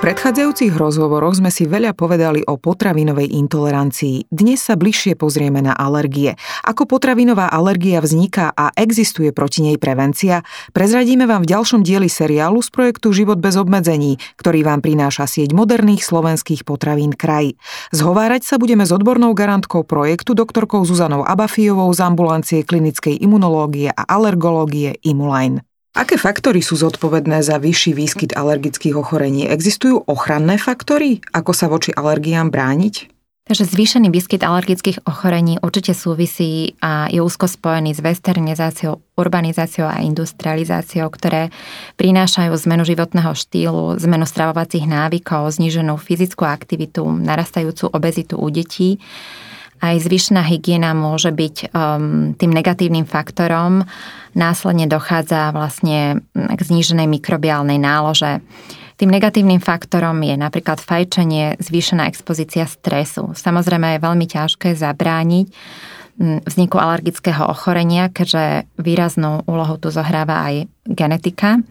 predchádzajúcich 0.00 0.80
rozhovoroch 0.80 1.36
sme 1.36 1.52
si 1.52 1.68
veľa 1.68 1.92
povedali 1.92 2.40
o 2.48 2.56
potravinovej 2.56 3.36
intolerancii. 3.36 4.32
Dnes 4.32 4.64
sa 4.64 4.72
bližšie 4.72 5.12
pozrieme 5.12 5.60
na 5.60 5.76
alergie. 5.76 6.40
Ako 6.64 6.88
potravinová 6.88 7.52
alergia 7.52 8.00
vzniká 8.00 8.48
a 8.56 8.72
existuje 8.80 9.28
proti 9.36 9.60
nej 9.60 9.76
prevencia, 9.76 10.40
prezradíme 10.72 11.28
vám 11.28 11.44
v 11.44 11.52
ďalšom 11.52 11.84
dieli 11.84 12.08
seriálu 12.08 12.64
z 12.64 12.72
projektu 12.72 13.12
Život 13.12 13.44
bez 13.44 13.60
obmedzení, 13.60 14.16
ktorý 14.40 14.64
vám 14.64 14.80
prináša 14.80 15.28
sieť 15.28 15.52
moderných 15.52 16.00
slovenských 16.00 16.64
potravín 16.64 17.12
kraj. 17.12 17.60
Zhovárať 17.92 18.48
sa 18.48 18.56
budeme 18.56 18.88
s 18.88 18.96
odbornou 18.96 19.36
garantkou 19.36 19.84
projektu 19.84 20.32
doktorkou 20.32 20.80
Zuzanou 20.88 21.28
Abafijovou 21.28 21.92
z 21.92 22.00
ambulancie 22.00 22.64
klinickej 22.64 23.20
imunológie 23.20 23.92
a 23.92 24.02
alergológie 24.08 24.96
Imuline. 25.04 25.69
Aké 25.90 26.14
faktory 26.14 26.62
sú 26.62 26.78
zodpovedné 26.78 27.42
za 27.42 27.58
vyšší 27.58 27.98
výskyt 27.98 28.30
alergických 28.38 28.94
ochorení? 28.94 29.50
Existujú 29.50 30.06
ochranné 30.06 30.54
faktory? 30.54 31.18
Ako 31.34 31.50
sa 31.50 31.66
voči 31.66 31.90
alergiám 31.90 32.46
brániť? 32.46 33.10
Takže 33.50 33.66
zvýšený 33.66 34.14
výskyt 34.14 34.46
alergických 34.46 35.02
ochorení 35.10 35.58
určite 35.58 35.90
súvisí 35.90 36.78
a 36.78 37.10
je 37.10 37.18
úzko 37.18 37.50
spojený 37.50 37.98
s 37.98 37.98
westernizáciou, 37.98 39.02
urbanizáciou 39.18 39.90
a 39.90 39.98
industrializáciou, 40.06 41.10
ktoré 41.10 41.50
prinášajú 41.98 42.54
zmenu 42.54 42.86
životného 42.86 43.34
štýlu, 43.34 43.98
zmenu 43.98 44.22
stravovacích 44.22 44.86
návykov, 44.86 45.50
zníženú 45.50 45.98
fyzickú 45.98 46.46
aktivitu, 46.46 47.02
narastajúcu 47.02 47.90
obezitu 47.90 48.38
u 48.38 48.46
detí 48.54 49.02
aj 49.80 49.96
zvyšná 50.04 50.44
hygiena 50.44 50.92
môže 50.92 51.32
byť 51.32 51.72
um, 51.72 52.36
tým 52.36 52.52
negatívnym 52.52 53.08
faktorom. 53.08 53.88
Následne 54.36 54.86
dochádza 54.86 55.50
vlastne 55.56 56.22
k 56.36 56.60
zníženej 56.60 57.08
mikrobiálnej 57.08 57.80
nálože. 57.80 58.44
Tým 59.00 59.08
negatívnym 59.08 59.64
faktorom 59.64 60.20
je 60.20 60.36
napríklad 60.36 60.76
fajčenie, 60.76 61.56
zvýšená 61.56 62.12
expozícia 62.12 62.68
stresu. 62.68 63.32
Samozrejme 63.32 63.96
je 63.96 64.04
veľmi 64.04 64.26
ťažké 64.28 64.76
zabrániť 64.76 65.48
mm, 66.20 66.44
vzniku 66.44 66.76
alergického 66.76 67.48
ochorenia, 67.48 68.12
keďže 68.12 68.68
výraznú 68.76 69.48
úlohu 69.48 69.80
tu 69.80 69.88
zohráva 69.88 70.44
aj 70.52 70.68
genetika. 70.84 71.64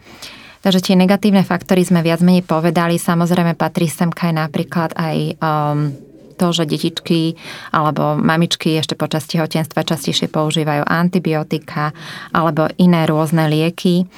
Takže 0.60 0.90
tie 0.90 0.98
negatívne 0.98 1.46
faktory 1.46 1.86
sme 1.86 2.02
viac 2.02 2.18
menej 2.20 2.42
povedali. 2.42 2.98
Samozrejme 2.98 3.54
patrí 3.54 3.86
sem 3.86 4.10
aj 4.10 4.32
napríklad 4.34 4.90
aj 4.98 5.16
um, 5.38 6.09
to, 6.40 6.56
že 6.56 6.64
detičky 6.64 7.36
alebo 7.68 8.16
mamičky 8.16 8.80
ešte 8.80 8.96
počas 8.96 9.28
tehotenstva 9.28 9.84
častejšie 9.84 10.32
používajú 10.32 10.88
antibiotika 10.88 11.92
alebo 12.32 12.72
iné 12.80 13.04
rôzne 13.04 13.44
lieky. 13.52 14.08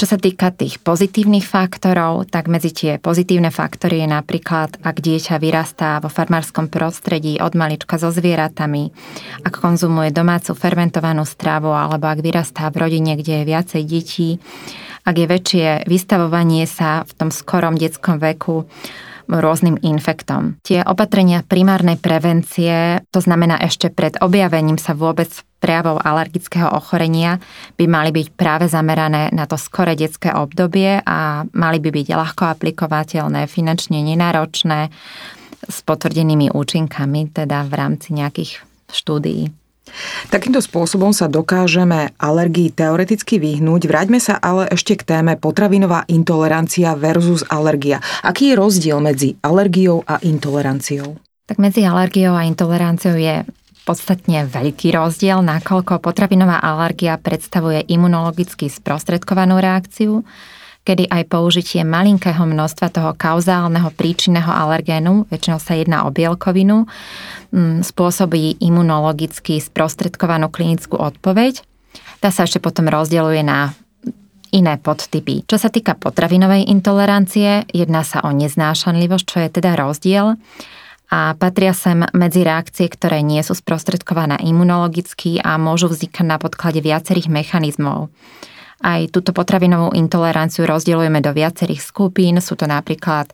Čo 0.00 0.16
sa 0.16 0.16
týka 0.16 0.48
tých 0.48 0.80
pozitívnych 0.80 1.44
faktorov, 1.44 2.24
tak 2.32 2.48
medzi 2.48 2.72
tie 2.72 2.96
pozitívne 2.96 3.52
faktory 3.52 4.00
je 4.00 4.08
napríklad, 4.08 4.80
ak 4.80 4.96
dieťa 4.96 5.36
vyrastá 5.36 6.00
vo 6.00 6.08
farmárskom 6.08 6.72
prostredí 6.72 7.36
od 7.36 7.52
malička 7.52 8.00
so 8.00 8.08
zvieratami, 8.08 8.96
ak 9.44 9.60
konzumuje 9.60 10.08
domácu 10.08 10.56
fermentovanú 10.56 11.28
stravu 11.28 11.76
alebo 11.76 12.08
ak 12.08 12.24
vyrastá 12.24 12.72
v 12.72 12.80
rodine, 12.80 13.12
kde 13.12 13.44
je 13.44 13.48
viacej 13.52 13.82
detí, 13.84 14.28
ak 15.04 15.14
je 15.20 15.26
väčšie 15.28 15.66
vystavovanie 15.84 16.64
sa 16.64 17.04
v 17.04 17.12
tom 17.20 17.28
skorom 17.28 17.76
detskom 17.76 18.16
veku 18.16 18.64
rôznym 19.30 19.78
infektom. 19.80 20.58
Tie 20.66 20.82
opatrenia 20.82 21.46
primárnej 21.46 21.96
prevencie, 21.96 23.06
to 23.14 23.22
znamená 23.22 23.62
ešte 23.62 23.88
pred 23.88 24.18
objavením 24.18 24.76
sa 24.76 24.98
vôbec 24.98 25.30
prejavov 25.62 26.02
alergického 26.02 26.66
ochorenia, 26.72 27.38
by 27.78 27.84
mali 27.86 28.10
byť 28.10 28.26
práve 28.34 28.66
zamerané 28.66 29.30
na 29.30 29.46
to 29.46 29.54
skore 29.54 29.94
detské 29.94 30.34
obdobie 30.34 30.98
a 31.04 31.46
mali 31.54 31.78
by 31.78 31.90
byť 31.94 32.06
ľahko 32.10 32.42
aplikovateľné, 32.58 33.46
finančne 33.46 34.02
nenáročné, 34.02 34.90
s 35.60 35.84
potvrdenými 35.84 36.56
účinkami, 36.56 37.36
teda 37.36 37.68
v 37.68 37.72
rámci 37.76 38.16
nejakých 38.16 38.64
štúdií. 38.88 39.59
Takýmto 40.28 40.62
spôsobom 40.62 41.10
sa 41.10 41.26
dokážeme 41.26 42.14
alergii 42.16 42.74
teoreticky 42.74 43.42
vyhnúť. 43.42 43.88
Vráťme 43.88 44.18
sa 44.22 44.38
ale 44.38 44.70
ešte 44.70 44.96
k 44.98 45.06
téme 45.06 45.34
potravinová 45.36 46.06
intolerancia 46.10 46.94
versus 46.98 47.42
alergia. 47.50 48.02
Aký 48.22 48.52
je 48.52 48.58
rozdiel 48.58 48.98
medzi 49.02 49.38
alergiou 49.40 50.06
a 50.06 50.20
intoleranciou? 50.22 51.18
Tak 51.50 51.58
medzi 51.58 51.82
alergiou 51.82 52.38
a 52.38 52.46
intoleranciou 52.46 53.18
je 53.18 53.42
podstatne 53.82 54.46
veľký 54.46 54.94
rozdiel, 54.94 55.42
nakoľko 55.42 55.98
potravinová 55.98 56.62
alergia 56.62 57.18
predstavuje 57.18 57.82
imunologicky 57.90 58.70
sprostredkovanú 58.70 59.58
reakciu, 59.58 60.22
kedy 60.90 61.06
aj 61.06 61.30
použitie 61.30 61.86
malinkého 61.86 62.42
množstva 62.42 62.90
toho 62.90 63.10
kauzálneho 63.14 63.94
príčinného 63.94 64.50
alergénu, 64.50 65.30
väčšinou 65.30 65.62
sa 65.62 65.78
jedná 65.78 66.02
o 66.02 66.10
bielkovinu, 66.10 66.90
mm, 67.54 67.86
spôsobí 67.86 68.58
imunologicky 68.58 69.62
sprostredkovanú 69.62 70.50
klinickú 70.50 70.98
odpoveď. 70.98 71.62
Tá 72.18 72.34
sa 72.34 72.42
ešte 72.42 72.58
potom 72.58 72.90
rozdeľuje 72.90 73.46
na 73.46 73.70
iné 74.50 74.74
podtypy. 74.82 75.46
Čo 75.46 75.62
sa 75.62 75.70
týka 75.70 75.94
potravinovej 75.94 76.66
intolerancie, 76.66 77.70
jedná 77.70 78.02
sa 78.02 78.26
o 78.26 78.34
neznášanlivosť, 78.34 79.24
čo 79.30 79.38
je 79.46 79.48
teda 79.62 79.78
rozdiel 79.78 80.34
a 81.10 81.38
patria 81.38 81.70
sem 81.70 82.02
medzi 82.14 82.42
reakcie, 82.42 82.90
ktoré 82.90 83.22
nie 83.22 83.42
sú 83.46 83.54
sprostredkované 83.54 84.42
imunologicky 84.42 85.38
a 85.38 85.54
môžu 85.54 85.86
vznikať 85.86 86.26
na 86.26 86.38
podklade 86.42 86.82
viacerých 86.82 87.30
mechanizmov. 87.30 88.10
Aj 88.80 89.04
túto 89.12 89.36
potravinovú 89.36 89.92
intoleranciu 89.92 90.64
rozdielujeme 90.64 91.20
do 91.20 91.36
viacerých 91.36 91.84
skupín. 91.84 92.40
Sú 92.40 92.56
to 92.56 92.64
napríklad 92.64 93.28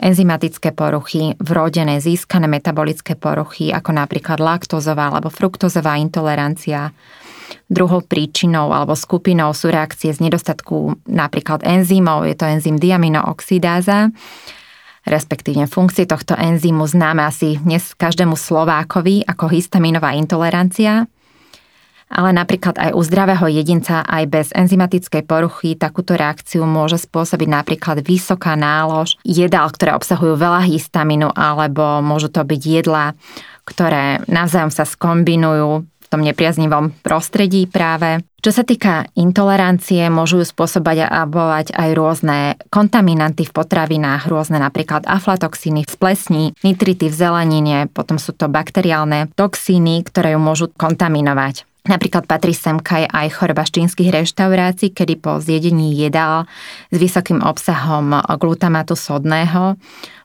enzymatické 0.00 0.72
poruchy, 0.72 1.36
vrodené 1.38 2.00
získané 2.00 2.48
metabolické 2.48 3.14
poruchy, 3.14 3.70
ako 3.70 3.92
napríklad 3.94 4.40
laktózová 4.40 5.12
alebo 5.12 5.28
fruktozová 5.28 6.00
intolerancia. 6.00 6.90
Druhou 7.68 8.02
príčinou 8.02 8.72
alebo 8.72 8.96
skupinou 8.96 9.52
sú 9.52 9.70
reakcie 9.70 10.10
z 10.10 10.24
nedostatku 10.24 11.06
napríklad 11.06 11.62
enzymov, 11.62 12.26
je 12.26 12.34
to 12.34 12.48
enzym 12.48 12.80
diaminooxidáza, 12.80 14.10
respektívne 15.04 15.66
funkcie 15.68 16.06
tohto 16.06 16.34
enzymu 16.34 16.86
známe 16.86 17.26
asi 17.26 17.58
dnes 17.60 17.92
každému 17.94 18.38
Slovákovi 18.38 19.26
ako 19.26 19.50
histaminová 19.50 20.16
intolerancia 20.16 21.10
ale 22.10 22.34
napríklad 22.34 22.74
aj 22.74 22.90
u 22.92 23.00
zdravého 23.06 23.46
jedinca 23.46 24.02
aj 24.02 24.24
bez 24.26 24.46
enzymatickej 24.50 25.22
poruchy 25.22 25.78
takúto 25.78 26.18
reakciu 26.18 26.66
môže 26.66 26.98
spôsobiť 26.98 27.48
napríklad 27.48 28.02
vysoká 28.02 28.58
nálož 28.58 29.14
jedál, 29.22 29.70
ktoré 29.70 29.94
obsahujú 29.94 30.34
veľa 30.34 30.66
histaminu, 30.66 31.30
alebo 31.30 32.02
môžu 32.02 32.26
to 32.28 32.42
byť 32.42 32.62
jedlá, 32.66 33.14
ktoré 33.62 34.26
navzájom 34.26 34.74
sa 34.74 34.82
skombinujú 34.82 35.86
v 35.86 36.06
tom 36.10 36.26
nepriaznivom 36.26 36.90
prostredí 37.06 37.70
práve. 37.70 38.26
Čo 38.42 38.50
sa 38.50 38.64
týka 38.66 39.06
intolerancie, 39.14 40.10
môžu 40.10 40.42
ju 40.42 40.46
spôsobať 40.48 41.06
a 41.06 41.22
abovať 41.22 41.70
aj 41.70 41.90
rôzne 41.94 42.38
kontaminanty 42.72 43.46
v 43.46 43.54
potravinách, 43.54 44.26
rôzne 44.26 44.58
napríklad 44.58 45.06
aflatoxíny 45.06 45.86
v 45.86 45.94
plesni, 45.94 46.44
nitrity 46.66 47.06
v 47.06 47.14
zelenine, 47.14 47.78
potom 47.86 48.18
sú 48.18 48.34
to 48.34 48.50
bakteriálne 48.50 49.30
toxíny, 49.38 50.02
ktoré 50.02 50.34
ju 50.34 50.40
môžu 50.42 50.66
kontaminovať. 50.74 51.69
Napríklad 51.90 52.30
patrí 52.30 52.54
sem 52.54 52.78
aj 53.10 53.34
choroba 53.34 53.66
čínskych 53.66 54.14
reštaurácií, 54.14 54.94
kedy 54.94 55.18
po 55.18 55.42
zjedení 55.42 55.98
jedál 55.98 56.46
s 56.94 56.96
vysokým 56.96 57.42
obsahom 57.42 58.14
glutamátu 58.38 58.94
sodného 58.94 59.74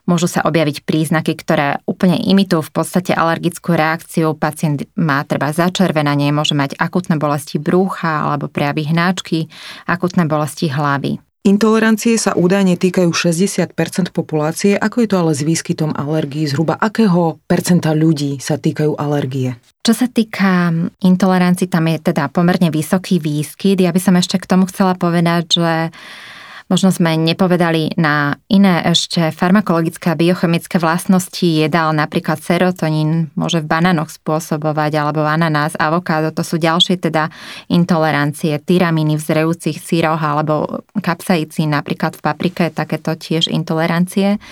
môžu 0.06 0.30
sa 0.30 0.46
objaviť 0.46 0.86
príznaky, 0.86 1.34
ktoré 1.34 1.82
úplne 1.84 2.14
imitujú 2.22 2.70
v 2.70 2.74
podstate 2.78 3.10
alergickú 3.10 3.74
reakciu. 3.74 4.38
Pacient 4.38 4.86
má 4.94 5.26
treba 5.26 5.50
začervenanie, 5.50 6.30
môže 6.30 6.54
mať 6.54 6.78
akutné 6.78 7.18
bolesti 7.18 7.58
brúcha 7.58 8.30
alebo 8.30 8.46
prejavy 8.46 8.86
hnáčky, 8.86 9.50
akutné 9.90 10.30
bolesti 10.30 10.70
hlavy. 10.70 11.25
Intolerancie 11.46 12.18
sa 12.18 12.34
údajne 12.34 12.74
týkajú 12.74 13.06
60% 13.14 13.70
populácie. 14.10 14.74
Ako 14.74 15.06
je 15.06 15.08
to 15.14 15.16
ale 15.22 15.30
s 15.30 15.46
výskytom 15.46 15.94
alergií? 15.94 16.42
Zhruba 16.50 16.74
akého 16.74 17.38
percenta 17.46 17.94
ľudí 17.94 18.42
sa 18.42 18.58
týkajú 18.58 18.98
alergie? 18.98 19.54
Čo 19.86 19.94
sa 19.94 20.10
týka 20.10 20.74
intolerancii, 20.98 21.70
tam 21.70 21.86
je 21.86 22.02
teda 22.02 22.34
pomerne 22.34 22.74
vysoký 22.74 23.22
výskyt. 23.22 23.78
Ja 23.78 23.94
by 23.94 24.00
som 24.02 24.18
ešte 24.18 24.42
k 24.42 24.50
tomu 24.50 24.66
chcela 24.66 24.98
povedať, 24.98 25.62
že 25.62 25.74
Možno 26.66 26.90
sme 26.90 27.14
nepovedali 27.14 27.94
na 27.94 28.42
iné 28.50 28.82
ešte 28.90 29.30
farmakologické 29.30 30.10
a 30.10 30.18
biochemické 30.18 30.82
vlastnosti 30.82 31.46
jedál, 31.46 31.94
napríklad 31.94 32.42
serotonín 32.42 33.30
môže 33.38 33.62
v 33.62 33.70
banánoch 33.70 34.10
spôsobovať, 34.10 34.98
alebo 34.98 35.22
ananás, 35.22 35.78
avokádo, 35.78 36.34
to 36.34 36.42
sú 36.42 36.58
ďalšie 36.58 36.98
teda 36.98 37.30
intolerancie, 37.70 38.58
tyramíny 38.58 39.14
v 39.14 39.22
zrejúcich 39.22 39.78
síroch 39.78 40.18
alebo 40.18 40.82
kapsaicín 40.98 41.70
napríklad 41.70 42.18
v 42.18 42.24
paprike, 42.26 42.74
takéto 42.74 43.14
tiež 43.14 43.46
intolerancie. 43.46 44.42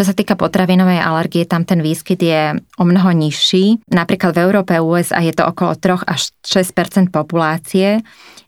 Čo 0.00 0.02
sa 0.08 0.16
týka 0.16 0.40
potravinovej 0.40 0.96
alergie, 0.96 1.44
tam 1.44 1.68
ten 1.68 1.84
výskyt 1.84 2.24
je 2.24 2.56
o 2.80 2.84
mnoho 2.88 3.12
nižší. 3.12 3.84
Napríklad 3.92 4.32
v 4.32 4.48
Európe 4.48 4.72
a 4.72 4.80
USA 4.80 5.20
je 5.20 5.36
to 5.36 5.44
okolo 5.44 5.76
3 5.76 6.08
až 6.08 6.32
6% 6.40 7.12
populácie. 7.12 8.00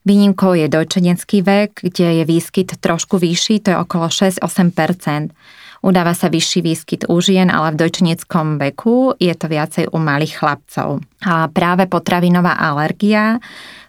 Výnimkou 0.03 0.59
je 0.59 0.67
dojčenecký 0.67 1.47
vek, 1.47 1.87
kde 1.87 2.23
je 2.23 2.25
výskyt 2.27 2.75
trošku 2.83 3.02
vyšší, 3.11 3.67
to 3.67 3.69
je 3.75 3.79
okolo 3.79 4.07
6-8 4.09 5.31
Udáva 5.83 6.15
sa 6.15 6.31
vyšší 6.31 6.61
výskyt 6.63 7.03
u 7.11 7.19
žien, 7.19 7.51
ale 7.51 7.75
v 7.75 7.81
dojčeneckom 7.83 8.63
veku 8.63 9.19
je 9.19 9.35
to 9.35 9.51
viacej 9.51 9.91
u 9.91 9.99
malých 9.99 10.39
chlapcov. 10.39 11.03
A 11.27 11.51
práve 11.51 11.91
potravinová 11.91 12.55
alergia 12.55 13.43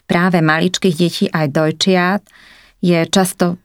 práve 0.09 0.41
maličkých 0.41 0.95
detí 0.97 1.25
aj 1.29 1.53
dojčiat 1.53 2.21
je 2.81 3.05
často 3.07 3.61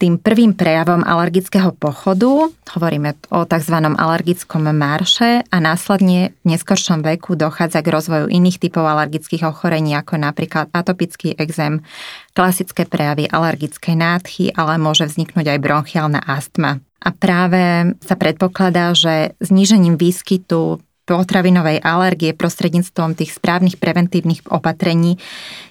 tým 0.00 0.16
prvým 0.16 0.56
prejavom 0.56 1.04
alergického 1.04 1.76
pochodu, 1.76 2.48
hovoríme 2.72 3.20
o 3.36 3.44
tzv. 3.44 3.76
alergickom 3.76 4.72
marše 4.72 5.44
a 5.44 5.56
následne 5.60 6.32
v 6.40 6.56
neskoršom 6.56 7.04
veku 7.04 7.36
dochádza 7.36 7.84
k 7.84 7.92
rozvoju 7.92 8.32
iných 8.32 8.56
typov 8.56 8.88
alergických 8.88 9.44
ochorení, 9.44 9.92
ako 9.92 10.16
napríklad 10.16 10.72
atopický 10.72 11.36
exém, 11.36 11.84
klasické 12.32 12.88
prejavy 12.88 13.28
alergickej 13.28 13.94
nádchy, 13.94 14.44
ale 14.56 14.80
môže 14.80 15.04
vzniknúť 15.04 15.52
aj 15.52 15.58
bronchiálna 15.60 16.24
astma. 16.24 16.80
A 17.00 17.12
práve 17.12 17.92
sa 18.00 18.16
predpokladá, 18.16 18.96
že 18.96 19.36
znížením 19.40 20.00
výskytu 20.00 20.80
potravinovej 21.10 21.82
alergie 21.82 22.30
prostredníctvom 22.30 23.18
tých 23.18 23.34
správnych 23.34 23.82
preventívnych 23.82 24.46
opatrení 24.46 25.18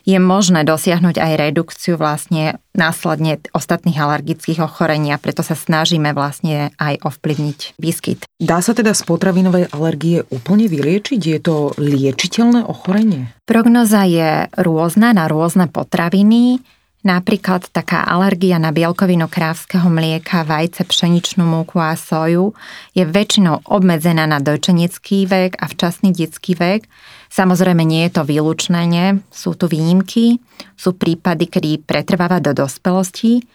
je 0.04 0.20
možné 0.20 0.68
dosiahnuť 0.68 1.16
aj 1.16 1.34
redukciu 1.40 1.96
vlastne 1.96 2.60
následne 2.76 3.40
ostatných 3.56 3.96
alergických 3.96 4.60
ochorení 4.60 5.16
a 5.16 5.22
preto 5.22 5.40
sa 5.40 5.56
snažíme 5.56 6.12
vlastne 6.12 6.76
aj 6.76 7.00
ovplyvniť 7.08 7.80
výskyt. 7.80 8.28
Dá 8.36 8.60
sa 8.60 8.76
teda 8.76 8.92
z 8.92 9.08
potravinovej 9.08 9.72
alergie 9.72 10.28
úplne 10.28 10.68
vyliečiť? 10.68 11.22
Je 11.24 11.40
to 11.40 11.72
liečiteľné 11.80 12.68
ochorenie? 12.68 13.32
Prognoza 13.48 14.04
je 14.04 14.52
rôzna 14.60 15.16
na 15.16 15.32
rôzne 15.32 15.72
potraviny. 15.72 16.60
Napríklad 17.00 17.72
taká 17.72 18.04
alergia 18.04 18.60
na 18.60 18.76
bielkovinu 18.76 19.32
krávskeho 19.32 19.88
mlieka, 19.88 20.44
vajce, 20.44 20.84
pšeničnú 20.84 21.48
múku 21.48 21.80
a 21.80 21.96
soju 21.96 22.52
je 22.92 23.08
väčšinou 23.08 23.64
obmedzená 23.72 24.28
na 24.28 24.44
dojčenecký 24.44 25.24
vek 25.24 25.56
a 25.64 25.72
včasný 25.72 26.12
detský 26.12 26.60
vek. 26.60 26.92
Samozrejme 27.32 27.88
nie 27.88 28.04
je 28.04 28.20
to 28.20 28.28
výlučné, 28.28 29.16
sú 29.32 29.56
tu 29.56 29.72
výnimky, 29.72 30.44
sú 30.76 30.92
prípady, 30.92 31.48
kedy 31.48 31.88
pretrváva 31.88 32.44
do 32.44 32.52
dospelosti. 32.52 33.48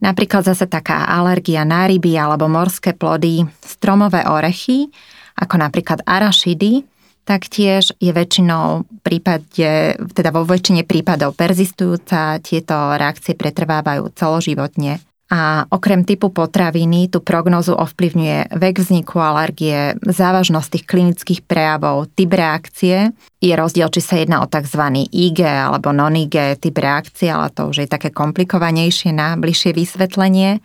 Napríklad 0.00 0.48
zase 0.48 0.64
taká 0.64 1.04
alergia 1.04 1.68
na 1.68 1.84
ryby 1.84 2.16
alebo 2.16 2.48
morské 2.48 2.96
plody, 2.96 3.44
stromové 3.60 4.24
orechy, 4.24 4.88
ako 5.36 5.60
napríklad 5.60 6.00
arašidy, 6.08 6.95
taktiež 7.26 7.90
je 7.98 8.14
väčšinou 8.14 8.86
v 8.86 9.00
prípade, 9.02 9.98
teda 10.14 10.30
vo 10.30 10.46
väčšine 10.46 10.86
prípadov 10.86 11.34
persistujúca, 11.34 12.38
tieto 12.38 12.94
reakcie 12.94 13.34
pretrvávajú 13.34 14.14
celoživotne. 14.14 15.02
A 15.26 15.66
okrem 15.74 16.06
typu 16.06 16.30
potraviny 16.30 17.10
tú 17.10 17.18
prognozu 17.18 17.74
ovplyvňuje 17.74 18.54
vek 18.54 18.78
vzniku 18.78 19.18
alergie, 19.18 19.98
závažnosť 19.98 20.68
tých 20.70 20.84
klinických 20.86 21.40
prejavov, 21.42 22.06
typ 22.14 22.30
reakcie. 22.30 23.10
Je 23.42 23.50
rozdiel, 23.58 23.90
či 23.90 23.98
sa 23.98 24.22
jedná 24.22 24.38
o 24.38 24.46
tzv. 24.46 24.86
IG 25.10 25.42
alebo 25.42 25.90
non-IG 25.90 26.62
typ 26.62 26.78
reakcie, 26.78 27.26
ale 27.26 27.50
to 27.50 27.66
už 27.74 27.82
je 27.82 27.88
také 27.90 28.14
komplikovanejšie 28.14 29.10
na 29.10 29.34
bližšie 29.34 29.74
vysvetlenie. 29.74 30.62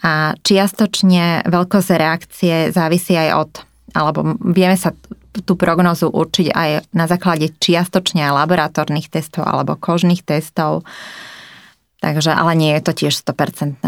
A 0.00 0.40
čiastočne 0.40 1.44
veľkosť 1.44 1.90
reakcie 1.92 2.54
závisí 2.72 3.12
aj 3.12 3.30
od, 3.44 3.50
alebo 3.92 4.40
vieme 4.40 4.80
sa 4.80 4.96
tú 5.40 5.56
prognozu 5.56 6.12
určiť 6.12 6.52
aj 6.52 6.70
na 6.92 7.08
základe 7.08 7.48
čiastočne 7.56 8.28
laboratórnych 8.28 9.08
testov 9.08 9.48
alebo 9.48 9.80
kožných 9.80 10.20
testov. 10.20 10.84
Takže, 12.02 12.34
ale 12.34 12.58
nie 12.58 12.74
je 12.74 12.82
to 12.82 12.92
tiež 12.98 13.14
100%. 13.14 13.78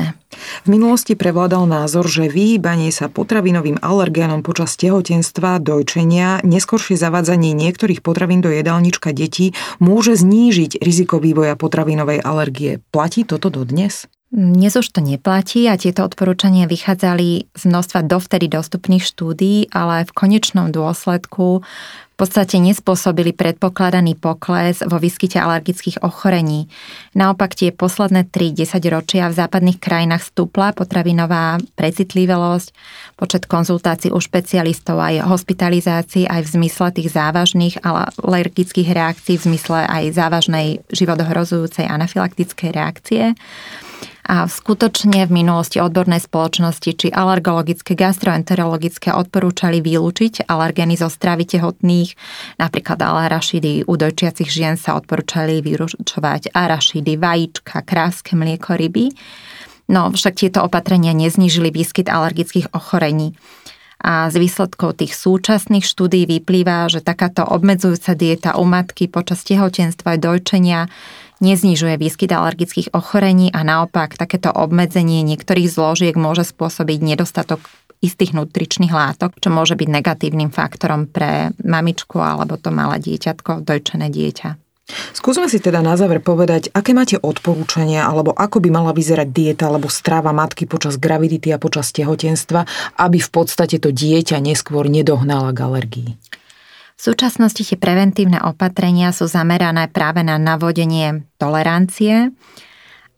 V 0.63 0.69
minulosti 0.71 1.19
prevládal 1.19 1.67
názor, 1.67 2.07
že 2.07 2.31
vyhýbanie 2.31 2.95
sa 2.95 3.11
potravinovým 3.11 3.83
alergénom 3.83 4.47
počas 4.47 4.79
tehotenstva, 4.79 5.59
dojčenia, 5.59 6.39
neskoršie 6.47 6.95
zavádzanie 6.95 7.51
niektorých 7.59 8.07
potravín 8.07 8.39
do 8.39 8.55
jedálnička 8.55 9.11
detí 9.11 9.51
môže 9.83 10.15
znížiť 10.15 10.79
riziko 10.79 11.19
vývoja 11.19 11.59
potravinovej 11.59 12.23
alergie. 12.23 12.79
Platí 12.95 13.27
toto 13.27 13.51
dodnes? 13.51 14.07
Dnes 14.35 14.75
už 14.75 14.91
to 14.91 14.99
neplatí 14.99 15.71
a 15.71 15.79
tieto 15.79 16.03
odporúčania 16.03 16.67
vychádzali 16.67 17.55
z 17.55 17.63
množstva 17.71 18.03
dovtedy 18.03 18.51
dostupných 18.51 19.07
štúdií, 19.07 19.71
ale 19.71 20.03
v 20.03 20.11
konečnom 20.11 20.75
dôsledku 20.75 21.63
v 21.63 22.17
podstate 22.19 22.59
nespôsobili 22.59 23.31
predpokladaný 23.31 24.19
pokles 24.19 24.83
vo 24.83 24.99
výskyte 24.99 25.39
alergických 25.39 26.03
ochorení. 26.03 26.67
Naopak 27.15 27.55
tie 27.55 27.71
posledné 27.71 28.27
3-10 28.31 28.75
ročia 28.91 29.31
v 29.31 29.39
západných 29.39 29.79
krajinách 29.79 30.27
stúpla 30.27 30.75
potravinová 30.75 31.63
precitlivosť, 31.79 32.75
počet 33.15 33.47
konzultácií 33.47 34.11
u 34.11 34.19
špecialistov 34.19 34.99
aj 34.99 35.31
hospitalizácií 35.31 36.27
aj 36.27 36.43
v 36.43 36.53
zmysle 36.59 36.91
tých 36.91 37.15
závažných 37.15 37.87
alergických 38.19 38.91
reakcií, 38.91 39.39
v 39.39 39.47
zmysle 39.55 39.87
aj 39.87 40.15
závažnej 40.15 40.83
životohrozujúcej 40.91 41.87
anafylaktickej 41.87 42.71
reakcie. 42.75 43.39
A 44.25 44.49
skutočne 44.49 45.29
v 45.29 45.45
minulosti 45.45 45.85
odbornej 45.85 46.25
spoločnosti 46.25 46.91
či 46.97 47.13
alergologické, 47.13 47.93
gastroenterologické 47.93 49.13
odporúčali 49.13 49.85
vylúčiť 49.85 50.49
alergény 50.49 50.97
zo 50.97 51.13
stravy 51.13 51.45
tehotných, 51.45 52.17
napríklad 52.57 53.05
alarašidy 53.05 53.85
u 53.85 53.93
dojčiacich 53.93 54.49
žien 54.49 54.81
sa 54.81 54.97
odporúčali 54.97 55.61
vyručovať 55.61 56.57
arašidy, 56.57 57.21
vajíčka, 57.21 57.85
krávske 57.85 58.33
mlieko, 58.33 58.81
ryby. 58.81 59.13
No 59.93 60.09
však 60.09 60.41
tieto 60.41 60.65
opatrenia 60.65 61.13
neznížili 61.13 61.69
výskyt 61.69 62.09
alergických 62.09 62.73
ochorení. 62.73 63.37
A 64.05 64.29
z 64.29 64.37
výsledkov 64.37 65.01
tých 65.01 65.17
súčasných 65.17 65.85
štúdí 65.85 66.29
vyplýva, 66.29 66.93
že 66.93 67.01
takáto 67.01 67.41
obmedzujúca 67.41 68.13
dieta 68.13 68.51
u 68.61 68.69
matky 68.69 69.09
počas 69.09 69.41
tehotenstva 69.49 70.17
a 70.17 70.21
dojčenia 70.21 70.93
neznižuje 71.43 71.99
výskyt 71.99 72.31
alergických 72.31 72.93
ochorení 72.95 73.51
a 73.51 73.67
naopak 73.67 74.15
takéto 74.15 74.53
obmedzenie 74.53 75.25
niektorých 75.25 75.71
zložiek 75.71 76.15
môže 76.15 76.47
spôsobiť 76.47 76.99
nedostatok 77.03 77.65
istých 78.05 78.37
nutričných 78.37 78.93
látok, 78.93 79.41
čo 79.41 79.49
môže 79.49 79.75
byť 79.81 79.89
negatívnym 79.89 80.53
faktorom 80.53 81.09
pre 81.09 81.57
mamičku 81.65 82.21
alebo 82.21 82.61
to 82.61 82.69
malé 82.69 83.01
dieťatko, 83.01 83.65
dojčené 83.65 84.13
dieťa. 84.13 84.61
Skúsme 85.17 85.49
si 85.49 85.65
teda 85.65 85.81
na 85.81 85.97
záver 85.97 86.21
povedať, 86.21 86.69
aké 86.77 86.93
máte 86.93 87.17
odporúčania 87.17 88.05
alebo 88.05 88.37
ako 88.37 88.61
by 88.61 88.69
mala 88.69 88.93
vyzerať 88.93 89.29
dieta 89.33 89.73
alebo 89.73 89.89
stráva 89.89 90.37
matky 90.37 90.69
počas 90.69 91.01
gravidity 91.01 91.57
a 91.57 91.63
počas 91.63 91.89
tehotenstva, 91.97 92.69
aby 93.01 93.17
v 93.17 93.31
podstate 93.33 93.81
to 93.81 93.97
dieťa 93.97 94.37
neskôr 94.45 94.85
nedohnala 94.93 95.57
k 95.57 95.65
alergii. 95.65 96.11
V 96.95 97.01
súčasnosti 97.13 97.59
tie 97.59 97.75
preventívne 97.75 98.39
opatrenia 98.43 99.11
sú 99.11 99.27
zamerané 99.27 99.91
práve 99.91 100.23
na 100.23 100.39
navodenie 100.39 101.27
tolerancie 101.43 102.31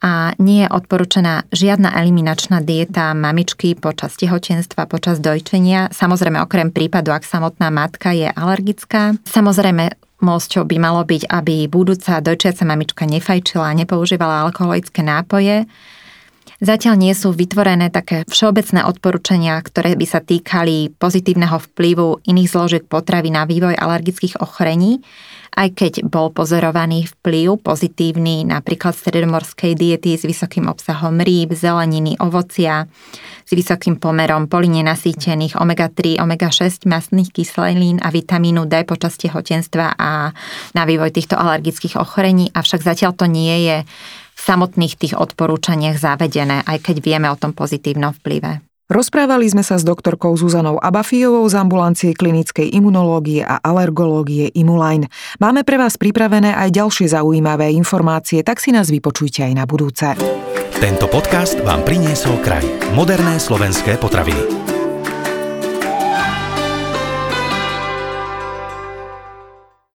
a 0.00 0.32
nie 0.36 0.64
je 0.64 0.72
odporúčaná 0.72 1.48
žiadna 1.52 1.92
eliminačná 2.00 2.60
dieta 2.60 3.12
mamičky 3.16 3.76
počas 3.76 4.16
tehotenstva, 4.16 4.88
počas 4.88 5.20
dojčenia. 5.20 5.92
Samozrejme, 5.92 6.40
okrem 6.40 6.72
prípadu, 6.72 7.12
ak 7.12 7.24
samotná 7.24 7.68
matka 7.72 8.12
je 8.12 8.28
alergická. 8.28 9.16
Samozrejme, 9.28 9.92
Mosťou 10.16 10.64
by 10.64 10.76
malo 10.80 11.04
byť, 11.04 11.28
aby 11.28 11.68
budúca 11.68 12.24
dojčiaca 12.24 12.64
mamička 12.64 13.04
nefajčila 13.04 13.68
a 13.68 13.76
nepoužívala 13.76 14.48
alkoholické 14.48 15.04
nápoje, 15.04 15.68
Zatiaľ 16.56 16.96
nie 16.96 17.12
sú 17.12 17.36
vytvorené 17.36 17.92
také 17.92 18.24
všeobecné 18.24 18.88
odporúčania, 18.88 19.60
ktoré 19.60 19.92
by 19.92 20.06
sa 20.08 20.24
týkali 20.24 20.88
pozitívneho 20.96 21.60
vplyvu 21.60 22.24
iných 22.24 22.48
zložiek 22.48 22.84
potravy 22.88 23.28
na 23.28 23.44
vývoj 23.44 23.76
alergických 23.76 24.40
ochorení, 24.40 25.04
aj 25.56 25.68
keď 25.76 25.92
bol 26.08 26.32
pozorovaný 26.32 27.08
vplyv 27.20 27.60
pozitívny 27.60 28.48
napríklad 28.48 28.96
stredomorskej 28.96 29.76
diety 29.76 30.16
s 30.16 30.24
vysokým 30.24 30.68
obsahom 30.68 31.20
rýb, 31.20 31.52
zeleniny, 31.52 32.16
ovocia, 32.20 32.88
s 33.44 33.52
vysokým 33.52 34.00
pomerom 34.00 34.48
polinenasýtených 34.48 35.60
omega-3, 35.60 36.20
omega-6 36.24 36.88
masných 36.88 37.36
kyselín 37.36 38.00
a 38.00 38.08
vitamínu 38.08 38.64
D 38.64 38.84
počas 38.88 39.20
tehotenstva 39.20 39.96
a 39.96 40.32
na 40.72 40.82
vývoj 40.88 41.12
týchto 41.12 41.36
alergických 41.36 42.00
ochorení, 42.00 42.48
avšak 42.52 42.80
zatiaľ 42.80 43.12
to 43.12 43.28
nie 43.28 43.56
je 43.64 43.76
samotných 44.46 44.94
tých 44.94 45.14
odporúčaniach 45.18 45.98
zavedené, 45.98 46.62
aj 46.62 46.78
keď 46.86 46.96
vieme 47.02 47.26
o 47.26 47.36
tom 47.36 47.50
pozitívnom 47.50 48.14
vplyve. 48.22 48.62
Rozprávali 48.86 49.50
sme 49.50 49.66
sa 49.66 49.74
s 49.74 49.82
doktorkou 49.82 50.38
Zuzanou 50.38 50.78
Abafijovou 50.78 51.42
z 51.50 51.58
ambulancie 51.58 52.14
klinickej 52.14 52.70
imunológie 52.70 53.42
a 53.42 53.58
alergológie 53.58 54.54
Imuline. 54.54 55.10
Máme 55.42 55.66
pre 55.66 55.74
vás 55.74 55.98
pripravené 55.98 56.54
aj 56.54 56.70
ďalšie 56.70 57.10
zaujímavé 57.10 57.74
informácie, 57.74 58.46
tak 58.46 58.62
si 58.62 58.70
nás 58.70 58.86
vypočujte 58.86 59.42
aj 59.42 59.52
na 59.58 59.66
budúce. 59.66 60.14
Tento 60.78 61.10
podcast 61.10 61.58
vám 61.66 61.82
priniesol 61.82 62.38
kraj. 62.38 62.62
Moderné 62.94 63.42
slovenské 63.42 63.98
potraviny. 63.98 64.75